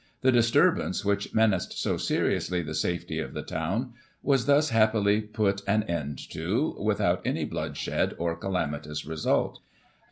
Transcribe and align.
The 0.21 0.31
disturbance 0.31 1.05
which 1.05 1.31
menaced 1.31 1.79
so 1.79 1.95
seriously 1.95 2.63
the 2.63 2.73
safety 2.73 3.19
of 3.19 3.35
the 3.35 3.43
town, 3.43 3.93
was 4.23 4.47
thus 4.47 4.69
happily 4.69 5.21
put 5.21 5.61
an 5.67 5.83
end 5.83 6.17
to, 6.31 6.75
without 6.79 7.21
any 7.23 7.45
bloodshed 7.45 8.15
or 8.17 8.35
calamitous 8.35 9.05
result. 9.05 9.59